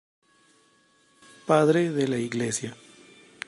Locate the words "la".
2.07-2.17